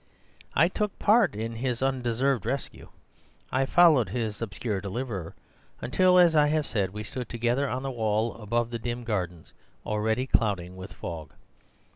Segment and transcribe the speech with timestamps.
[0.55, 2.89] I took part in his undeserved rescue,
[3.51, 5.35] I followed his obscure deliverer,
[5.79, 9.53] until (as I have said) we stood together on the wall above the dim gardens,
[9.85, 11.33] already clouding with fog.